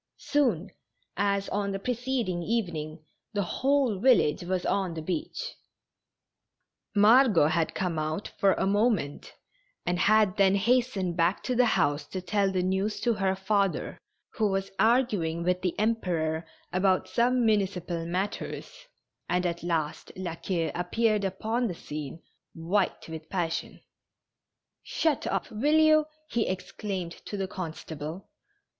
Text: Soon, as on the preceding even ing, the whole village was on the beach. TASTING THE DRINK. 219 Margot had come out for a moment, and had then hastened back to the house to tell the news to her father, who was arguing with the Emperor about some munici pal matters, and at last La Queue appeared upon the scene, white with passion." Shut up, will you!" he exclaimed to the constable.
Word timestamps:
Soon, 0.17 0.71
as 1.15 1.47
on 1.49 1.71
the 1.73 1.77
preceding 1.77 2.41
even 2.41 2.75
ing, 2.75 3.05
the 3.33 3.43
whole 3.43 3.99
village 3.99 4.41
was 4.43 4.65
on 4.65 4.95
the 4.95 5.01
beach. 5.03 5.37
TASTING 6.95 7.01
THE 7.01 7.01
DRINK. 7.01 7.05
219 7.35 7.35
Margot 7.39 7.51
had 7.53 7.75
come 7.75 7.99
out 7.99 8.27
for 8.39 8.53
a 8.53 8.65
moment, 8.65 9.31
and 9.85 9.99
had 9.99 10.37
then 10.37 10.55
hastened 10.55 11.15
back 11.17 11.43
to 11.43 11.53
the 11.55 11.67
house 11.77 12.07
to 12.07 12.19
tell 12.19 12.51
the 12.51 12.63
news 12.63 12.99
to 13.01 13.13
her 13.13 13.35
father, 13.35 13.99
who 14.33 14.47
was 14.49 14.71
arguing 14.79 15.43
with 15.43 15.61
the 15.61 15.77
Emperor 15.77 16.47
about 16.73 17.07
some 17.07 17.43
munici 17.45 17.85
pal 17.85 18.03
matters, 18.07 18.73
and 19.29 19.45
at 19.45 19.61
last 19.61 20.11
La 20.15 20.33
Queue 20.33 20.71
appeared 20.73 21.23
upon 21.23 21.67
the 21.67 21.75
scene, 21.75 22.23
white 22.55 23.07
with 23.07 23.29
passion." 23.29 23.79
Shut 24.81 25.27
up, 25.27 25.51
will 25.51 25.77
you!" 25.77 26.07
he 26.31 26.47
exclaimed 26.47 27.11
to 27.25 27.37
the 27.37 27.47
constable. 27.47 28.27